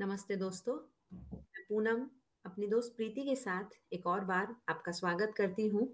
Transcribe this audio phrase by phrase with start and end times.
[0.00, 0.74] नमस्ते दोस्तों।
[1.12, 2.06] मैं पूनम,
[2.44, 5.86] अपनी दोस्त प्रीति के साथ एक और बार आपका स्वागत करती हूँ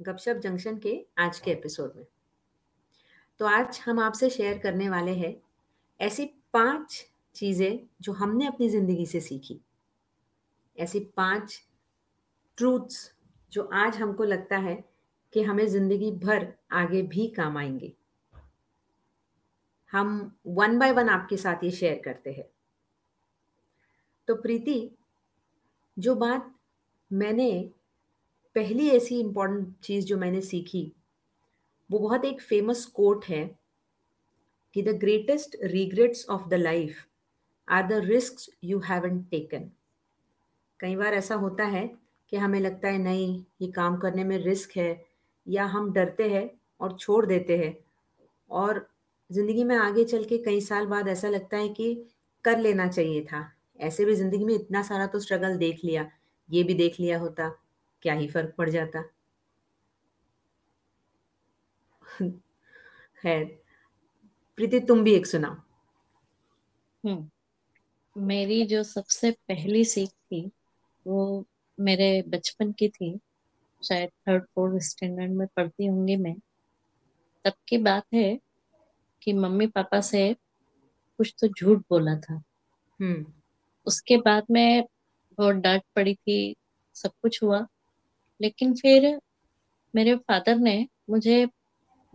[0.00, 2.04] गपशप जंक्शन के आज के एपिसोड में।
[3.40, 5.34] तो आज हम आपसे शेयर करने वाले हैं
[6.00, 9.60] ऐसी पाँच चीज़ें जो हमने अपनी ज़िंदगी से सीखी।
[10.76, 11.60] ऐसी पाँच
[12.58, 13.12] ट्रूथ्स
[13.52, 14.84] जो आज हमको लगता है
[15.32, 17.92] कि हमें ज़िंदगी भर आगे भी काम आएँगे।
[19.92, 22.53] हम वन बाय वन आपके साथ ये शेयर करते हैं।
[24.28, 24.90] तो प्रीति,
[25.96, 26.50] जो बात
[27.10, 27.50] मैंने
[28.56, 30.92] पहली ऐसी इंपॉर्टेंट चीज़ जो मैंने सीखी,
[31.90, 33.44] वो बहुत एक फ़ेमस कोट है
[34.76, 37.06] कि the greatest regrets of the life
[37.68, 39.70] are the risk you haven't taken
[40.80, 41.86] कई बार ऐसा होता है
[42.32, 45.04] कि हमें लगता है, नहीं, ये काम करने में रिस्क है,
[45.48, 47.76] या हम डरते हैं और छोड़ देते हैं।
[48.50, 48.86] और
[49.30, 51.94] ज़िंदगी में आगे चल के कई साल बाद ऐसा लगता है कि
[52.44, 56.10] कर लेना चाहिए था। ऐसे भी ज़िंदगी में इतना सारा तो स्ट्रगल देख लिया।
[56.48, 57.48] ये भी देख लिया होता
[58.02, 59.04] क्या ही फ़र्क पड़ जाता।
[63.24, 63.44] है
[64.58, 65.54] प्रीति तुम भी एक सुनाओ।
[67.04, 70.46] हम्म मेरी जो सबसे पहली सीख थी
[71.06, 71.44] वो
[71.78, 73.18] मेरे बचपन की थी।
[73.82, 76.34] शायद थर्ड फोर्थ स्टैंडर्ड में पढ़ती होंगी मैं।
[77.44, 78.38] तब की बात है
[79.22, 80.32] कि मम्मी पापा से
[81.18, 82.34] कुछ तो झूठ बोला था।
[83.00, 83.24] हम्म।
[83.86, 84.84] उसके बाद में
[85.38, 86.54] बहुत डांट पड़ी थी
[86.96, 87.66] सब कुछ हुआ
[88.40, 89.18] लेकिन फिर
[89.94, 90.76] मेरे फादर ने
[91.10, 91.46] मुझे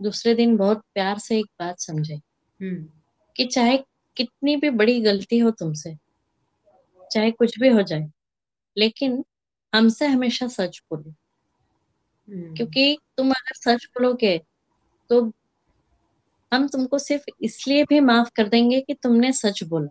[0.00, 2.88] दूसरे दिन बहुत प्यार से एक बात समझे हम्म।
[3.36, 3.76] कि चाहे
[4.16, 5.96] कितनी भी बड़ी गलती हो तुमसे
[7.10, 8.10] चाहे कुछ भी हो जाए
[8.76, 9.24] लेकिन
[9.72, 11.10] हमसे हमेशा सच बोलो
[12.28, 14.38] हम्म। क्योंकि तुम अगर सच बोलोगे
[15.10, 15.20] तो
[16.52, 19.88] हम तुमको सिर्फ़ इसलिए भी माफ़ कर देंगे कि तुमने सच बोला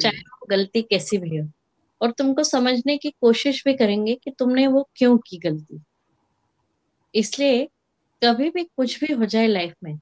[0.00, 1.50] चाहे हम्म। वो गलती कैसी भी हो।
[2.02, 5.82] और तुमको समझने की कोशिश भी करेंगे कि तुमने वो क्यों की गलती।
[7.14, 7.68] इसलिए
[8.24, 9.98] कभी भी कुछ भी हो जाए लाइफ में,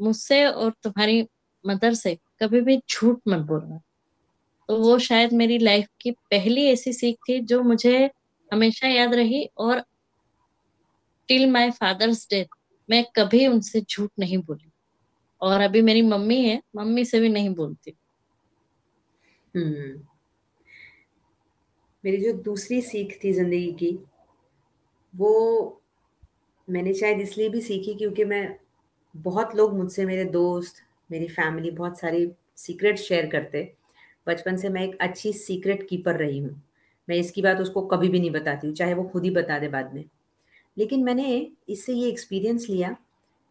[0.00, 1.26] मुझसे और तुम्हारी
[1.66, 3.80] मदर से कभी भी झूठ मत बोलना।
[4.68, 8.10] तो वो शायद मेरी लाइफ की पहली ऐसी सीख थी जो मुझे
[8.52, 9.84] हमेशा याद रही और
[11.28, 12.46] टिल माय फादर्स डेथ
[12.90, 14.70] मैं कभी उनसे झूठ नहीं बोली।
[15.40, 17.94] और अभी मेरी मम्मी है, मम्मी से भी नहीं बोलती।
[19.54, 20.02] हम्म।
[22.04, 23.98] मेरी जो दूसरी सीख थी ज़िंदगी की,
[25.14, 25.80] वो
[26.68, 28.56] मैंने शायद इसलिए भी सीखी क्योंकि मैं
[29.14, 30.76] बहुत लोग मुझसे, मेरे दोस्त,
[31.10, 33.72] मेरी फैमिली, बहुत सारी सीक्रेट शेयर करते।
[34.26, 36.62] बचपन से मैं एक अच्छी सीक्रेट कीपर रही हूँ।
[37.08, 39.68] मैं इसकी बात उसको कभी भी नहीं बताती हूँ, चाहे वो खुद ही बता दे
[39.68, 40.04] बाद में।
[40.78, 42.96] लेकिन मैंने इससे ये एक्सपीरियंस लिया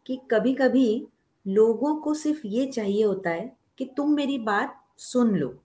[0.06, 1.08] कि कभी कभी
[1.47, 5.59] लोगों को सिर्फ़ ये चाहिए होता है कि तुम मेरी बात सुन लो।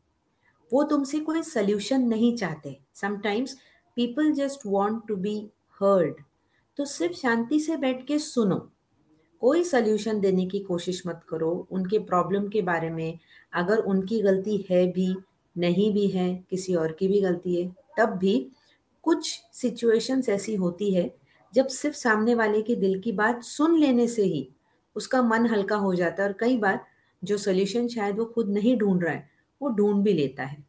[0.73, 3.57] वो तुमसे कोई सोल्यूशन नहीं चाहते। Sometimes
[3.97, 5.37] people just want to be
[5.83, 6.15] heard
[6.79, 8.59] तो सिर्फ़ शांति से बैठ के सुनो।
[9.41, 13.19] कोई सोल्यूशन देने की कोशिश मत करो। उनके प्रॉब्लम के बारे में
[13.53, 15.17] अगर उनकी गलती है भी,
[15.59, 18.51] नहीं भी है, किसी और की भी गलती है, तब भी
[19.03, 21.15] कुछ सिचुएशंस ऐसी होती है,
[21.55, 24.49] जब सिर्फ़ सामने वाले के दिल की बात सुन लेने से ही
[24.97, 26.85] उसका मन हल्का हो जाता है। और कई बार
[27.25, 30.65] जो सोल्यूशन शायद वो खुद नहीं ढूंढ रहा है वो ढूंढ भी लेता है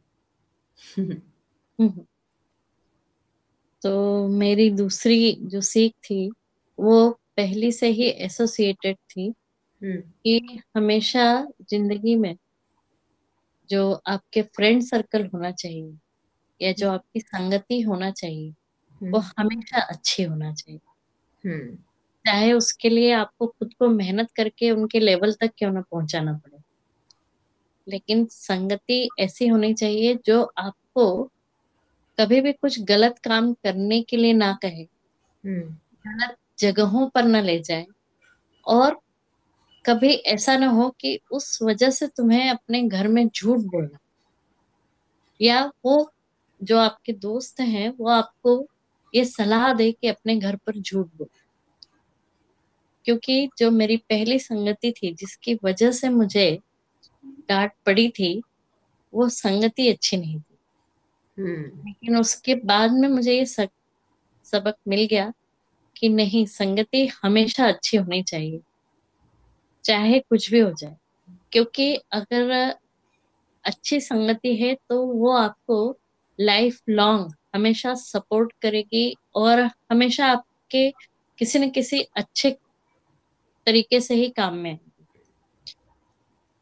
[3.82, 6.28] तो मेरी दूसरी जो सीख थी
[6.78, 9.26] वो पहली से ही एसोसिएटेड थी
[9.82, 11.24] हम्म। कि हमेशा
[11.70, 12.34] ज़िंदगी में
[13.70, 15.96] जो आपके फ्रेंड सर्कल होना चाहिए
[16.60, 18.50] या जो आपकी संगति होना चाहिए
[19.02, 20.80] वो हम्म। हमेशा अच्छी होना चाहिए
[21.44, 21.76] हम्म।
[22.24, 26.59] चाहे उसके लिए आपको खुद को मेहनत करके उनके लेवल तक क्यों ना पहुंचाना पड़े
[27.90, 31.30] लेकिन संगति ऐसी होनी चाहिए जो आपको
[32.20, 34.82] कभी भी कुछ गलत काम करने के लिए ना कहे।
[35.44, 37.86] हम्म। गलत जगहों पर ना ले जाए।
[38.66, 39.00] और
[39.86, 43.98] कभी ऐसा ना हो कि उस वजह से तुम्हें अपने घर में झूठ बोलना।
[45.40, 46.12] या वो
[46.62, 48.66] जो आपके दोस्त हैं वो आपको
[49.14, 51.28] ये सलाह दे कि अपने घर पर झूठ बोल।
[53.04, 56.58] क्योंकि जो मेरी पहली संगति थी जिसकी वजह से मुझे
[57.24, 58.42] डांट पड़ी थी
[59.14, 60.56] वो संगति अच्छी नहीं थी।
[61.38, 63.68] हम्म। लेकिन उसके बाद में मुझे ये सक,
[64.44, 65.32] सबक मिल गया
[65.96, 68.60] कि नहीं संगति हमेशा अच्छी होनी चाहिए
[69.84, 70.96] चाहे कुछ भी हो जाए।
[71.52, 72.74] क्योंकि अगर
[73.64, 75.98] अच्छी संगति है तो वो आपको
[76.40, 80.90] लाइफ लॉन्ग हमेशा सपोर्ट करेगी और हमेशा आपके
[81.38, 82.50] किसी न किसी अच्छे
[83.66, 84.78] तरीके से ही काम में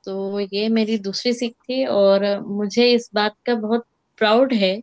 [0.08, 3.86] तो ये मेरी दूसरी सीख थी और मुझे इस बात का बहुत
[4.18, 4.82] प्राउड है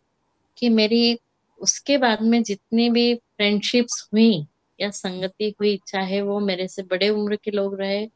[0.58, 1.20] कि मेरी
[1.60, 4.48] उसके बाद में जितनी भी फ्रेंडशिप्स हुई
[4.82, 8.10] या संगति हुई चाहे वो मेरे से बड़े उम्र के लोग रहे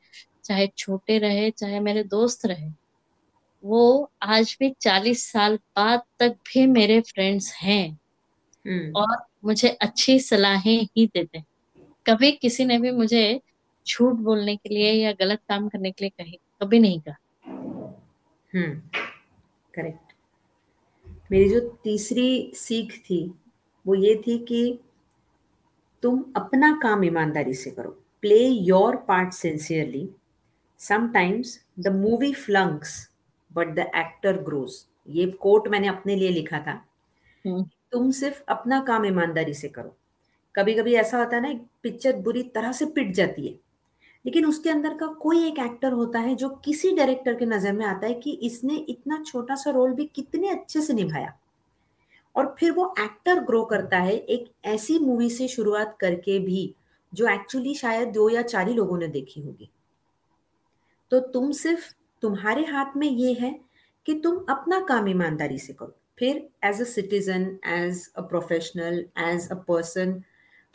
[0.44, 2.69] चाहे छोटे रहे चाहे मेरे दोस्त रहे
[3.65, 8.00] वो आज भी चालीस साल बाद तक भी मेरे फ्रेंड्स हैं।
[8.67, 11.45] हम्म। और मुझे अच्छी सलाहें ही देते हैं।
[12.06, 13.41] कभी किसी ने भी मुझे
[13.88, 17.15] झूठ बोलने के लिए या गलत काम करने के लिए कही कभी नहीं कहा।
[18.53, 18.81] हम्म
[19.73, 20.13] करेक्ट
[21.31, 23.19] मेरी जो तीसरी सीख थी
[23.85, 24.79] वो ये थी कि
[26.03, 27.89] तुम अपना काम ईमानदारी से करो।
[28.21, 30.09] Play your part sincerely
[30.79, 33.09] sometimes the movie flunks
[33.51, 36.71] but the actor grows ये कोट मैंने अपने लिए लिखा था।
[37.45, 39.95] हम्म। तुम सिर्फ़ अपना काम ईमानदारी से करो।
[40.56, 43.53] कभी कभी ऐसा होता है ना पिक्चर बुरी तरह से पिट जाती है।
[44.25, 47.86] लेकिन उसके अंदर का कोई एक एक्टर होता है जो किसी डायरेक्टर के नज़र में
[47.86, 51.33] आता है कि इसने इतना छोटा सा रोल भी कितने अच्छे से निभाया।
[52.36, 56.75] और फिर वो एक्टर ग्रो करता है एक ऐसी मूवी से शुरुआत करके भी,
[57.13, 59.69] जो एक्चुअली शायद दो या चार ही लोगों ने देखी होगी।
[61.12, 63.60] तो तुम सिर्फ़ तुम्हारे हाथ में ये है
[64.06, 69.50] कि तुम अपना काम ईमानदारी से करो। फिर as a citizen as a professional as
[69.51, 70.21] a person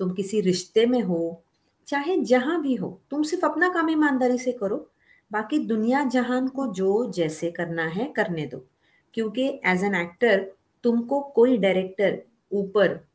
[0.00, 1.43] तुम किसी रिश्ते में हो
[1.86, 4.90] चाहे जहाँ भी हो, तुम सिर्फ़ अपना काम ईमानदारी से करो।
[5.32, 8.66] बाकी दुनिया जहान को जो जैसे करना है, करने दो।
[9.14, 10.52] क्योंकि एज एन एक्टर
[10.82, 12.22] तुमको कोई डायरेक्टर
[12.52, 13.08] ऊपर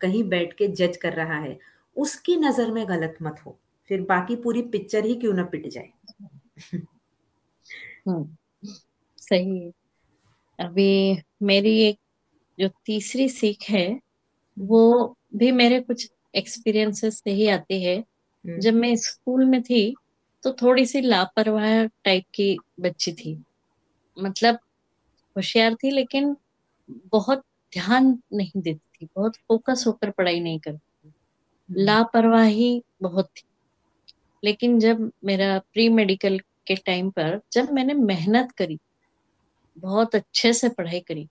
[0.00, 1.58] कहीं बैठ के जज कर रहा है,
[1.96, 3.58] उसकी नज़र में गलत मत हो।
[3.88, 5.90] फिर बाकी पूरी पिक्चर ही क्यों ना पिट जाए?
[8.08, 8.36] हम्म
[9.16, 9.72] सही
[10.60, 11.98] अभी मेरी एक
[12.58, 14.00] जो तीसरी सीख है,
[14.58, 19.96] वो भी मेरे कुछ एक्सपीरियंसेस से ही आती है। हम्म। जब मैं स्कूल में थी
[20.42, 23.42] तो थोड़ी सी लापरवाह टाइप की बच्ची थी।
[24.22, 24.54] मतलब
[25.36, 26.36] होशियार थी लेकिन
[26.90, 27.38] बहुत
[27.72, 33.42] ध्यान नहीं देती थी बहुत फोकस होकर पढ़ाई नहीं करती थी। हम्म। लापरवाही बहुत थी।
[34.44, 38.78] लेकिन जब मेरा प्री मेडिकल के टाइम पर जब मैंने मेहनत करी
[39.78, 41.28] बहुत अच्छे से पढ़ाई करी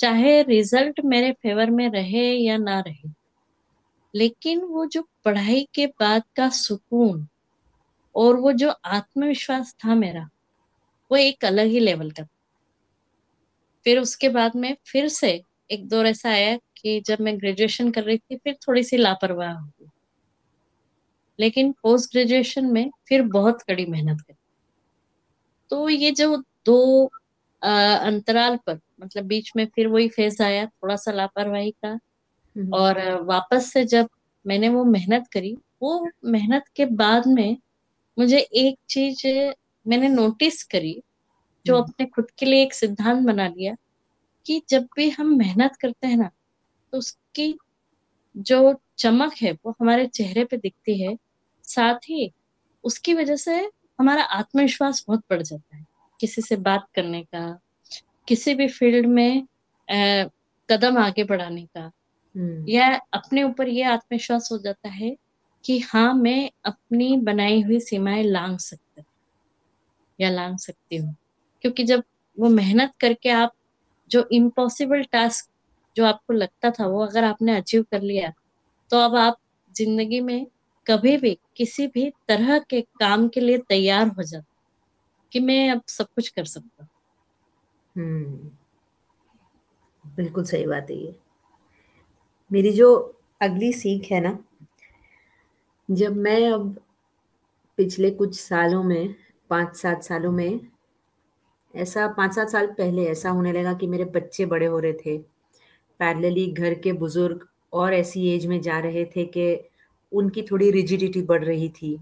[0.00, 3.08] चाहे रिज़ल्ट मेरे फेवर में रहे या ना रहे
[4.14, 7.26] लेकिन वो जो पढ़ाई के बाद का सुकून
[8.14, 10.28] और वो जो आत्मविश्वास था मेरा
[11.10, 12.26] वो एक अलग ही लेवल का
[13.86, 15.30] फिर उसके बाद में फिर से
[15.70, 19.52] एक दौर ऐसा आया कि जब मैं ग्रेजुएशन कर रही थी फिर थोड़ी सी लापरवाह
[19.52, 19.90] हो गई।
[21.38, 24.36] लेकिन पोस्ट ग्रेजुएशन में फिर बहुत कड़ी मेहनत करी।
[25.70, 26.36] तो ये जो
[26.66, 26.76] दो
[27.62, 31.98] अ, अंतराल पर मतलब बीच में फिर वही फ़ेज़ आया थोड़ा सा लापरवाही का
[32.56, 34.08] और वापस से जब
[34.46, 37.56] मैंने वो मेहनत करी वो मेहनत के बाद में
[38.18, 39.26] मुझे एक चीज़
[39.88, 41.02] मैंने नोटिस करी
[41.66, 43.76] जो हम्म। अपने खुद के लिए एक सिद्धांत बना लिया
[44.46, 46.30] कि जब भी हम मेहनत करते हैं ना
[46.92, 47.58] तो उसकी
[48.36, 51.16] जो चमक है वो हमारे चेहरे पे दिखती है।
[51.64, 52.32] साथ ही
[52.84, 55.86] उसकी वजह से हमारा आत्मविश्वास बहुत बढ़ जाता है
[56.20, 57.60] किसी से बात करने का
[58.28, 59.42] किसी भी फ़ील्ड में
[59.88, 60.28] अ,
[60.70, 61.99] कदम आगे बढ़ाने का। हम्म
[62.66, 65.16] या अपने ऊपर ये आत्मविश्वास हो जाता है
[65.64, 69.02] कि हाँ मैं अपनी बनाई हुई सीमाएँ लांग सकता
[70.18, 71.14] या लांग सकती हूँ।
[71.64, 72.02] क्योंकि जब
[72.36, 73.52] वो मेहनत करके आप
[74.10, 75.48] जो इम्पॉसिबल टास्क
[75.96, 78.32] जो आपको लगता था वो अगर आपने अचीव कर लिया
[78.90, 79.38] तो अब आप
[79.74, 80.46] ज़िंदगी में
[80.86, 84.46] कभी भी किसी भी तरह के काम के लिए तैयार हो जाते
[85.32, 86.90] कि मैं अब सब कुछ कर सकता हूँ।
[87.96, 88.50] हम्म।
[90.04, 91.14] बिल्कुल सही बात है ये।
[92.50, 92.94] मेरी जो
[93.40, 94.38] अगली सीख है ना,
[95.88, 96.76] जब मैं अब
[97.78, 99.14] पिछले कुछ सालों में,
[99.50, 100.60] पाँच सात सालों में,
[101.74, 105.16] ऐसा पाँच सात साल पहले ऐसा होने लगा कि मेरे बच्चे बड़े हो रहे थे।
[106.00, 109.64] पैरेलली घर के बुज़ुर्ग और ऐसी एज में जा रहे थे कि
[110.12, 111.98] उनकी थोड़ी रिजिडिटी बढ़ रही थी।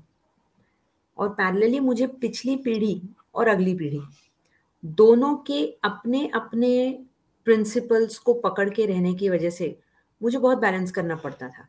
[1.19, 3.01] और पैरेलली मुझे पिछली पीढ़ी
[3.35, 4.01] और अगली पीढ़ी,
[4.85, 7.05] दोनों के अपने अपने
[7.47, 9.77] प्रिंसिपल्स को पकड़ के रहने की वजह से
[10.23, 11.69] मुझे बहुत बैलेंस करना पड़ता था।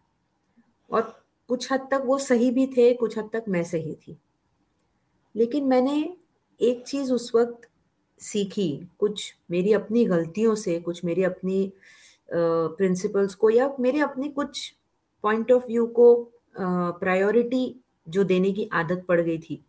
[0.91, 1.01] और
[1.49, 4.17] कुछ हद तक वो सही भी थे, कुछ हद तक मैं सही थी।
[5.35, 6.17] लेकिन मैंने
[6.59, 7.69] एक चीज़ उस वक्त
[8.19, 11.71] सीखी, कुछ मेरी अपनी गलतियों से, कुछ मेरी अपनी
[12.31, 14.73] प्रिंसिपल्स को या मेरे अपने कुछ
[15.23, 17.75] पॉइंट ऑफ़ व्यू को प्रायोरिटी
[18.09, 19.63] जो देने की आदत पड़ गई थी।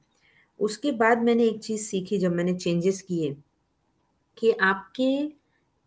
[0.61, 3.37] उसके बाद मैंने एक चीज़ सीखी जब मैंने चेंजेस किए
[4.39, 5.27] कि आपके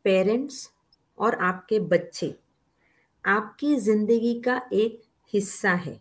[0.04, 0.70] पेरेंट्स
[1.18, 2.36] और आपके बच्चे
[3.26, 5.02] आपकी ज़िंदगी का एक
[5.34, 6.00] हिस्सा है।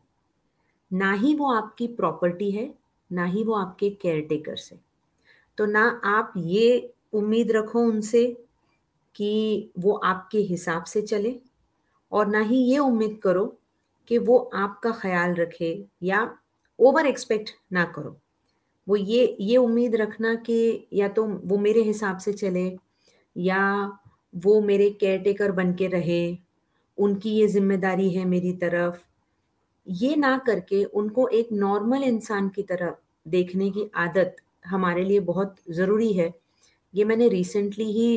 [0.90, 2.74] ना ही वो आपकी प्रॉपर्टी है,
[3.10, 4.78] ना ही वो आपके केयर टेकर्स है।
[5.58, 8.26] तो ना आप ये उम्मीद रखो उनसे
[9.14, 11.34] कि वो आपके हिसाब से चले
[12.12, 13.46] और ना ही ये उम्मीद करो
[14.10, 15.72] कि वो आपका ख्याल रखे
[16.04, 16.22] या
[16.78, 18.16] ओवर एक्सपेक्ट ना करो।
[18.86, 22.66] वो ये ये उम्मीद रखना कि या तो वो मेरे हिसाब से चले
[23.36, 23.60] या
[24.34, 26.22] वो मेरे केयर टेकर बन के रहे।
[26.98, 28.98] उनकी ये ज़िम्मेदारी है मेरी तरफ़।
[29.86, 32.94] ये ना करके उनको एक नॉर्मल इंसान की तरह
[33.26, 36.32] देखने की आदत हमारे लिए बहुत ज़रूरी है।
[36.94, 38.16] ये मैंने रिसेंटली ही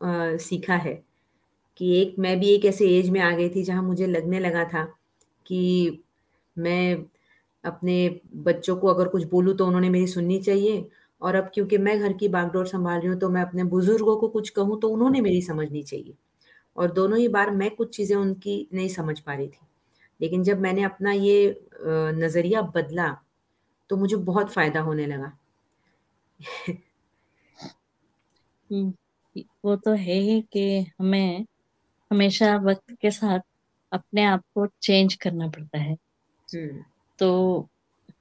[0.00, 0.94] आ, सीखा है
[1.80, 4.64] कि एक मैं भी एक ऐसे एज में आ गई थी जहाँ मुझे लगने लगा
[4.64, 4.84] था
[5.46, 6.02] कि
[6.56, 6.96] मैं
[7.64, 7.96] अपने
[8.44, 10.88] बच्चों को अगर कुछ बोलूँ तो उन्होंने मेरी सुननी चाहिए
[11.22, 14.28] और अब क्योंकि मैं घर की बागडोर संभाल रही हूँ तो मैं अपने बुज़ुर्गों को
[14.28, 16.14] कुछ कहूँ तो उन्होंने मेरी समझनी चाहिए।
[16.76, 19.66] और दोनों ही बार मैं कुछ चीज़ें उनकी नहीं समझ पा रही थी।
[20.20, 21.60] लेकिन जब मैंने अपना ये
[22.14, 23.16] नज़रिया बदला
[23.90, 25.32] तो मुझे बहुत फ़ायदा होने लगा।
[28.70, 28.92] हम्म,
[29.64, 31.44] वो तो है ही कि हमें
[32.10, 33.40] हमेशा वक्त के साथ
[33.92, 35.92] अपने आप को चेंज करना पड़ता है।
[36.48, 36.84] हम्म।
[37.18, 37.68] तो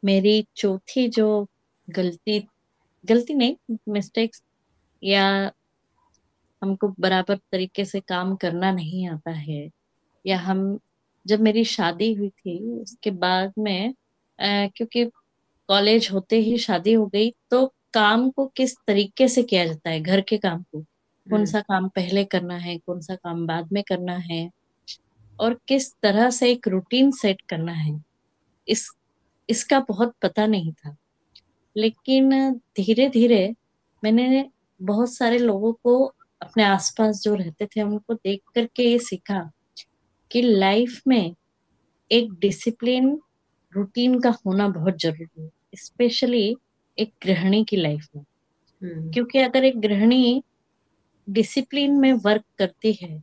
[0.05, 1.47] मेरी चौथी जो
[1.87, 2.39] गलती
[3.05, 4.43] गलती नहीं मिस्टेक्स
[5.03, 5.51] या
[6.63, 9.69] हमको बराबर तरीके से काम करना नहीं आता है।
[10.25, 10.79] या हम
[11.27, 13.89] जब मेरी शादी हुई थी उसके बाद में
[14.39, 15.05] आ, क्योंकि
[15.67, 20.01] कॉलेज होते ही शादी हो गई तो काम को किस तरीके से किया जाता है?
[20.01, 20.81] घर के काम को?
[20.81, 24.51] कौन हम्म। सा काम पहले करना है कौन सा काम बाद में करना है?
[25.39, 28.03] और किस तरह से एक रूटीन सेट करना है?
[28.67, 28.91] इस
[29.49, 30.95] इसका बहुत पता नहीं था।
[31.77, 33.55] लेकिन धीरे धीरे
[34.03, 34.49] मैंने
[34.81, 39.39] बहुत सारे लोगों को अपने आसपास जो रहते थे उनको देख करके ये सीखा
[40.31, 41.35] कि लाइफ में
[42.11, 43.19] एक डिसिप्लिन
[43.73, 46.55] रूटीन का होना बहुत ज़रूरी है स्पेशली
[46.97, 48.23] एक गृहिणी की लाइफ में
[48.81, 50.43] हम्म। क्योंकि अगर एक गृहिणी
[51.27, 53.21] डिसिप्लिन में वर्क करती है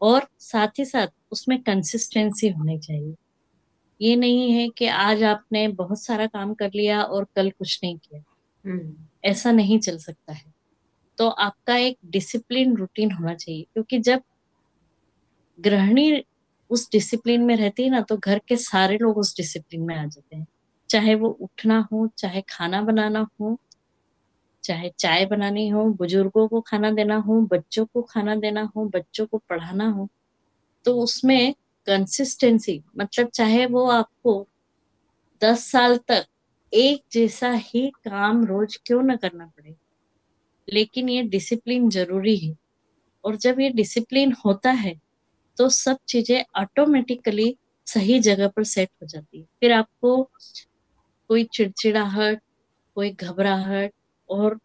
[0.00, 3.14] और साथ ही साथ उसमें कंसिस्टेंसी होनी चाहिए
[4.00, 7.96] ये नहीं है कि आज आपने बहुत सारा काम कर लिया और कल कुछ नहीं
[7.98, 8.22] किया
[8.64, 8.94] हम्म।
[9.24, 10.52] ऐसा नहीं चल सकता है
[11.18, 14.22] तो आपका एक डिसिप्लिन रूटीन होना चाहिए। क्योंकि जब
[15.58, 16.24] गृहिणी
[16.70, 20.04] उस डिसिप्लिन में रहती है ना तो घर के सारे लोग उस डिसिप्लिन में आ
[20.06, 20.46] जाते हैं।
[20.90, 23.56] चाहे वो उठना हो, चाहे खाना बनाना हो,
[24.64, 29.26] चाहे चाय बनानी हो, बुज़ुर्गों को खाना देना हो, बच्चों को खाना देना हो, बच्चों
[29.26, 30.08] को पढ़ाना हो
[30.84, 31.54] तो उसमें
[31.86, 34.46] कंसिस्टेंसी मतलब चाहे वो आपको
[35.42, 36.26] दस साल तक
[36.72, 39.76] एक जैसा ही काम रोज क्यों ना करना पड़े
[40.68, 42.54] लेकिन ये डिसिप्लिन ज़रूरी है।
[43.24, 44.94] और जब ये डिसिप्लिन होता है
[45.58, 50.22] तो सब चीज़ें ऑटोमेटिकली सही जगह पर सेट हो जाती है। फिर आपको
[51.30, 52.40] कोई चिड़चिड़ाहट,
[52.96, 53.92] कोई घबराहट
[54.30, 54.58] और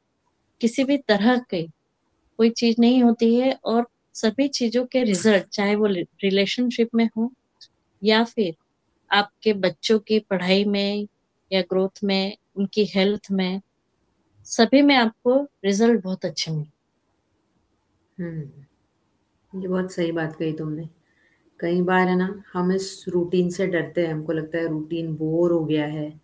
[0.62, 1.64] किसी भी तरह के
[2.40, 7.32] कोई चीज़ नहीं होती है और सभी चीज़ों के रिज़ल्ट चाहे वो रिलेशनशिप में हो
[8.02, 8.56] या फिर
[9.12, 11.08] आपके बच्चों की पढ़ाई में
[11.52, 13.62] या ग्रोथ में, उनकी हेल्थ में
[14.48, 16.78] सभी में आपको रिज़ल्ट बहुत अच्छे मिले।
[18.24, 20.90] हम्म ये बहुत सही बात कही तुमने।
[21.60, 25.52] कई बार है ना हम इस रूटीन से डरते हैं हमको लगता है रूटीन बोर
[25.52, 26.22] हो गया है।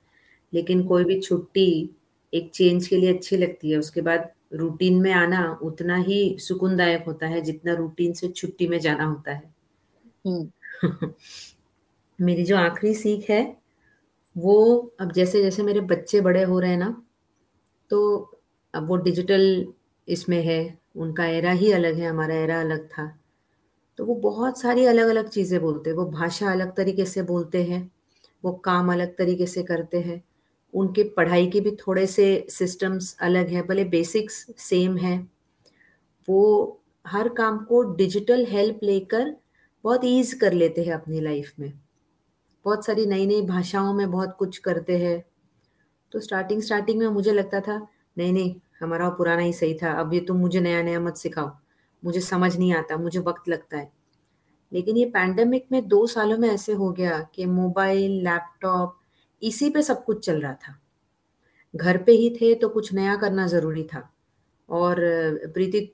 [0.53, 1.95] लेकिन कोई भी छुट्टी
[2.33, 7.03] एक चेंज के लिए अच्छी लगती है उसके बाद रूटीन में आना उतना ही सुकूनदायक
[7.05, 9.53] होता है जितना रूटीन से छुट्टी में जाना होता है।
[10.27, 10.51] हम्म।
[12.21, 13.57] मेरी जो आखिरी सीख है
[14.37, 17.03] वो अब जैसे जैसे मेरे बच्चे बड़े हो रहे हैं ना
[17.93, 18.39] तो
[18.73, 19.73] अब वो डिजिटल
[20.07, 23.19] इसमें है, उनका एरा ही अलग है, हमारा एरा अलग था।
[23.97, 27.63] तो वो बहुत सारी अलग अलग चीज़ें बोलते हैं। वो भाषा अलग तरीके से बोलते
[27.63, 27.91] हैं,
[28.45, 30.23] वो काम अलग तरीके से करते हैं।
[30.73, 35.27] उनके पढ़ाई के भी थोड़े से सिस्टम्स अलग हैं, भले बेसिक्स सेम है।
[36.29, 39.35] वो हर काम को डिजिटल हेल्प लेकर
[39.83, 41.73] बहुत ईज कर लेते हैं अपनी लाइफ में।
[42.65, 45.32] बहुत सारी नई नई भाषाओं में बहुत कुछ करते हैं।
[46.13, 50.13] तो स्टार्टिंग स्टार्टिंग में मुझे लगता था, नहीं नहीं, हमारा पुराना ही सही था, अब
[50.13, 51.51] ये तुम मुझे नया नया मत सिखाओ।
[52.05, 53.91] मुझे समझ नहीं आता, मुझे वक्त लगता है।
[54.73, 58.97] लेकिन ये पैंडमिक में दो सालों में ऐसे हो गया कि मोबाइल लैपटॉप
[59.43, 60.81] इसी पे सब कुछ चल रहा था।
[61.75, 64.13] घर पे ही थे तो कुछ नया करना ज़रूरी था।
[64.69, 64.95] और,
[65.53, 65.91] प्रीति,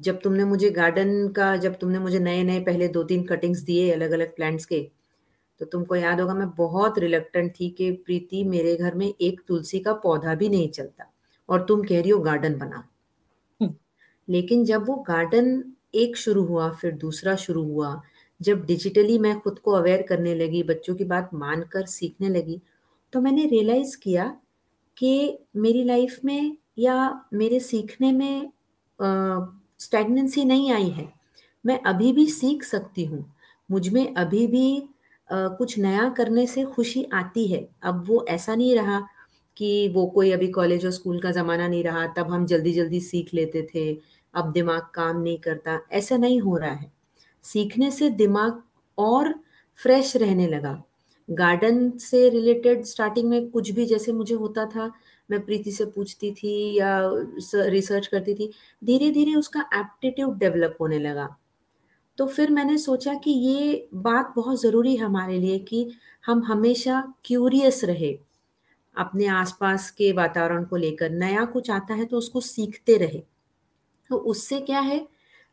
[0.00, 3.90] जब तुमने मुझे गार्डन का, जब तुमने मुझे नए नए पहले दो तीन कटिंग्स दिए
[3.90, 4.90] अलग अलग प्लांट्स के
[5.60, 9.80] तो तुमको याद होगा मैं बहुत रिलेक्टेंट थी कि प्रीति मेरे घर में एक तुलसी
[9.80, 11.10] का पौधा भी नहीं चलता
[11.48, 12.82] और तुम कह रही हो गार्डन बनाओ
[13.60, 13.74] हम्म।
[14.28, 15.62] लेकिन जब वो गार्डन
[15.94, 18.00] एक शुरू हुआ फिर दूसरा शुरू हुआ
[18.40, 22.60] जब डिजिटली मैं खुद को अवेयर करने लगी बच्चों की बात मानकर सीखने लगी
[23.12, 24.36] तो मैंने रियलाइज़ किया
[24.96, 26.96] कि मेरी लाइफ में या
[27.34, 28.52] मेरे सीखने में
[29.80, 31.12] स्टैग्नेंसी नहीं आई है।
[31.64, 33.24] मैं अभी भी सीख सकती हूँ।
[33.68, 34.88] मुझमें अभी भी
[35.30, 39.00] कुछ नया करने से खुशी आती है। अब वो ऐसा नहीं रहा
[39.56, 43.00] कि वो कोई अभी कॉलेज और स्कूल का ज़माना नहीं रहा, तब हम जल्दी जल्दी
[43.00, 43.92] सीख लेते थे,
[44.34, 46.90] अब दिमाग काम नहीं करता, ऐसा नहीं हो रहा है।
[47.44, 48.62] सीखने से दिमाग
[48.98, 49.34] और
[49.78, 50.82] फ्रेश रहने लगा।
[51.28, 54.90] गार्डन से रिलेटेड स्टार्टिंग में कुछ भी जैसे मुझे होता था,
[55.30, 57.00] मैं प्रीति से पूछती थी या
[57.54, 58.50] रिसर्च करती थी
[58.84, 61.28] धीरे धीरे उसका एप्टीट्यूड डेवलप होने लगा।
[62.18, 65.88] तो फिर मैंने सोचा कि ये बात बहुत ज़रूरी है हमारे लिए कि
[66.26, 68.18] हम हमेशा क्यूरियस रहे।
[68.96, 73.22] अपने आसपास के वातावरण को लेकर नया कुछ आता है तो उसको सीखते रहे।
[74.10, 75.06] तो उससे क्या है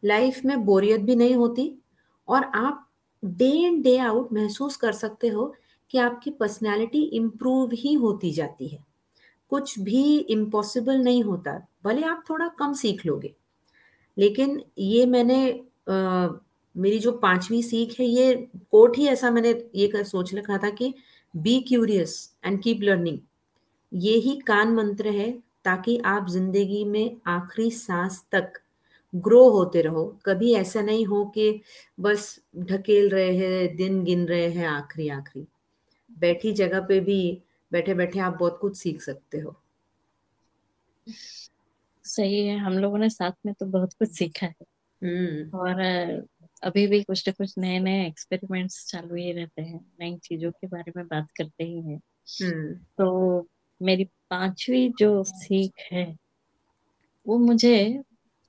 [0.03, 1.71] लाइफ में बोरियत भी नहीं होती
[2.27, 2.87] और आप
[3.23, 5.53] डे इन डे आउट महसूस कर सकते हो
[5.91, 8.83] कि आपकी पर्सनैलिटी इम्प्रूव ही होती जाती है।
[9.51, 11.51] कुछ भी इम्पॉसिबल नहीं होता,
[11.83, 13.33] भले आप थोड़ा कम सीख लोगे।
[14.17, 15.51] लेकिन ये मैंने
[16.75, 18.33] मेरी जो पांचवी सीख है ये
[18.71, 20.93] कोट ही ऐसा मैंने ये कर सोच रखा था कि
[21.33, 22.15] be curious
[22.45, 23.19] and keep learning
[23.91, 25.31] ये ही कान मंत्र है
[25.65, 28.53] ताकि आप ज़िंदगी में आखिरी सांस तक
[29.13, 31.61] ग्रो होते रहो। कभी ऐसा नहीं हो कि
[31.99, 35.45] बस ढकेल रहे हैं दिन गिन रहे हैं आखिरी आखिरी।
[36.19, 39.55] बैठी जगह पे भी बैठे बैठे आप बहुत कुछ सीख सकते हो।
[42.05, 44.65] सही है हम लोगों ने साथ में तो बहुत कुछ सीखा है।
[45.01, 45.81] हम्म। और
[46.63, 50.67] अभी भी कुछ ना कुछ नए नए एक्सपेरिमेंट्स चालू ही रहते हैं नई चीज़ों के
[50.67, 53.47] बारे में बात करते ही हैं हम्म। तो
[53.81, 56.05] मेरी पांचवी जो सीख है
[57.25, 57.75] वो मुझे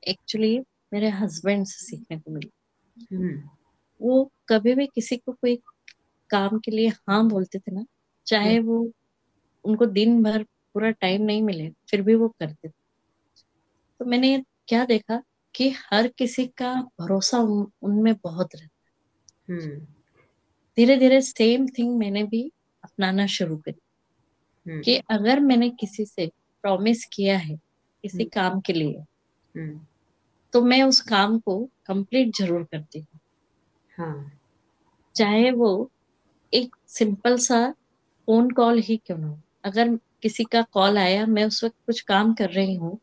[0.03, 0.59] एक्चुअली
[0.93, 2.51] मेरे हस्बैंड से सीखने को मिली
[3.13, 3.49] हम्म।
[4.01, 5.57] वो कभी भी किसी को कोई
[6.31, 7.85] काम के लिए हाँ बोलते थे ना
[8.27, 8.79] चाहे वो
[9.65, 10.43] उनको दिन भर
[10.75, 12.73] पूरा टाइम नहीं मिले फिर भी वो करते थे
[14.01, 14.37] तो मैंने
[14.69, 15.23] क्या देखा
[15.55, 19.81] कि हर किसी का भरोसा उन, उनमें बहुत रहता है हम्म।
[20.77, 22.53] धीरे धीरे सेम थिंग मैंने भी
[22.85, 23.81] अपनाना शुरू करी
[24.67, 26.27] हम्म। कि अगर मैंने किसी से
[26.63, 27.57] प्रॉमिस किया है
[28.05, 29.05] किसी हम्म। काम के लिए
[30.53, 33.21] तो मैं उस काम को कंप्लीट ज़रूर करती हूँ
[33.99, 34.41] हाँ।
[35.17, 35.91] चाहे वो
[36.53, 37.71] एक सिंपल सा
[38.29, 42.01] फ़ोन कॉल ही क्यों ना हो अगर किसी का कॉल आया मैं उस वक्त कुछ
[42.01, 42.99] काम कर रही हूँ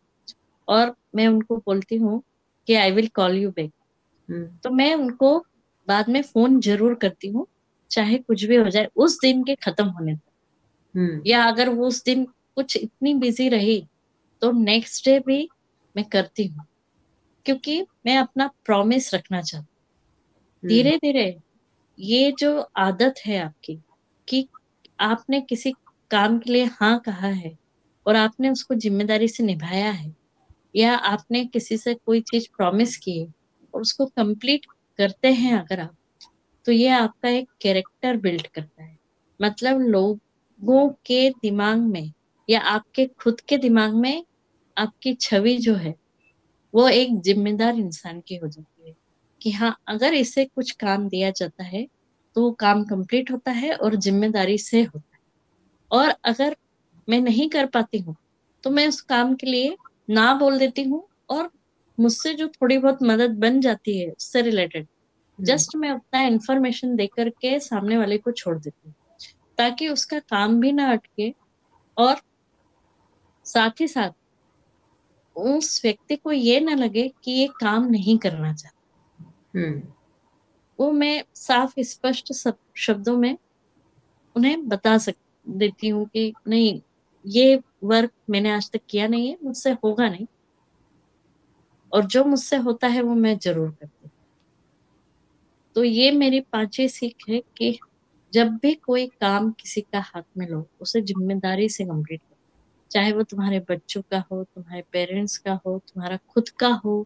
[0.68, 2.24] और मैं उनको बोलती हूँ
[2.67, 3.71] कि I will call you back
[4.63, 5.38] तो मैं उनको
[5.88, 7.47] बाद में फ़ोन ज़रूर करती हूँ
[7.91, 10.32] चाहे कुछ भी हो जाए उस दिन के खत्म होने तक।
[10.95, 12.24] हम्म। या अगर वो उस दिन
[12.56, 13.84] कुछ इतनी बिज़ी रही
[14.41, 15.47] तो नेक्स्ट डे भी
[15.95, 16.65] मैं करती हूँ।
[17.45, 19.67] क्योंकि मैं अपना प्रॉमिस रखना चाहती
[20.63, 21.36] हम्म। धीरे धीरे
[22.00, 23.80] ये जो आदत है आपकी
[24.28, 24.47] कि
[25.00, 25.74] आपने किसी
[26.12, 27.58] काम के लिए हाँ कहा है
[28.06, 30.15] और आपने उसको ज़िम्मेदारी से निभाया है
[30.75, 33.27] या आपने किसी से कोई चीज़ प्रॉमिस की है
[33.73, 34.65] और उसको कंप्लीट
[34.99, 35.95] करते हैं अगर आप
[36.65, 38.97] तो ये आपका एक कैरेक्टर बिल्ड करता है।
[39.39, 42.12] मतलब लोगों के दिमाग में
[42.49, 44.23] या आपके खुद के दिमाग में
[44.77, 45.95] आपकी छवि जो है,
[46.73, 48.95] वो एक जिम्मेदार इंसान की हो जाती है
[49.41, 51.86] कि हाँ अगर इसे कुछ काम दिया जाता है
[52.36, 55.21] तो वो काम कंप्लीट होता है और ज़िम्मेदारी से होता है।
[55.91, 56.55] और अगर
[57.07, 58.15] मैं नहीं कर पाती हूँ
[58.63, 59.77] तो मैं उस काम के लिए
[60.12, 61.50] ना बोल देती हूँ और
[61.97, 64.88] मुझसे जो थोड़ी बहुत मदद बन जाती है उससे रिलेटेड
[65.39, 68.95] जस्ट हम्म। मैं उतना इंफॉर्मेशन दे करके सामने वाले को छोड़ देती हूँ
[69.58, 71.34] ताकि उसका काम भी ना अटके
[71.97, 72.21] और
[73.45, 74.12] साथ ही साथ
[75.36, 79.82] उस व्यक्ति को ये ना लगे कि ये काम नहीं करना चाहता हम्म।
[80.80, 82.34] वो मैं साफ़ स्पष्ट
[82.78, 83.38] शब्दों में
[84.36, 86.80] उन्हें बता सक देती हूँ कि नहीं
[87.25, 90.25] ये वर्क मैंने आज तक किया नहीं है मुझसे होगा नहीं।
[91.91, 94.12] और जो मुझसे होता है वो मैं ज़रूर करती हूँ।
[95.75, 97.77] तो ये मेरी पांचवी सीख है कि
[98.34, 102.38] जब भी कोई काम किसी का हाथ में लो उसे ज़िम्मेदारी से कंप्लीट करो।
[102.91, 107.05] चाहे वो तुम्हारे बच्चों का हो तुम्हारे पेरेंट्स का हो तुम्हारा खुद का हो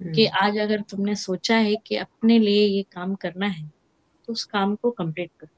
[0.00, 3.68] कि हम्म। आज अगर तुमने सोचा है कि अपने लिए ये काम करना है
[4.28, 5.48] तो उस काम को कंप्लीट करो।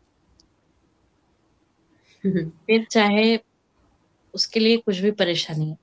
[2.66, 3.36] फिर चाहे
[4.34, 5.76] उसके लिए कुछ भी परेशानी है।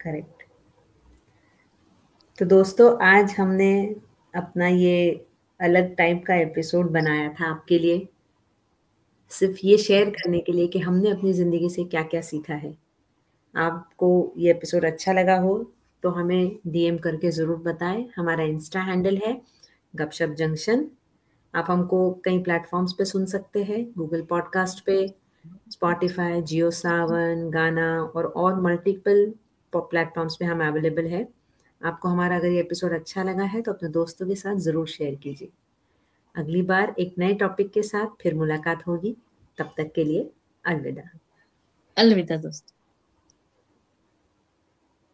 [0.00, 0.42] करेक्ट
[2.38, 3.72] तो दोस्तों आज हमने
[4.34, 5.26] अपना ये
[5.60, 8.08] अलग टाइप का एपिसोड बनाया था आपके लिए।
[9.30, 12.74] सिर्फ़ ये शेयर करने के लिए कि हमने अपनी ज़िंदगी से क्या क्या सीखा है।
[13.54, 15.52] आपको ये एपिसोड अच्छा लगा हो
[16.02, 19.40] तो हमें डीएम करके ज़रूर बताएँ। हमारा इंस्टा हैंडल है
[19.94, 20.86] गपशप जंक्शन
[21.54, 25.06] आप हमको कई प्लेटफॉर्म्स पे सुन सकते हैं गूगल पॉडकास्ट पे
[25.70, 29.32] स्पॉटिफाई जियो सावन गाना और और मल्टीपल
[29.72, 31.26] प्लेटफॉर्म्स पे हम अवेलेबल है।
[31.80, 35.14] आपको हमारा अगर ये एपिसोड अच्छा लगा है तो अपने दोस्तों के साथ ज़रूर शेयर
[35.14, 35.48] कीजिए।
[36.34, 39.16] अगली बार एक नए टॉपिक के साथ फिर मुलाकात होगी।
[39.58, 40.28] तब तक के लिए
[40.64, 41.02] अलविदा।
[41.96, 42.74] अलविदा दोस्तों।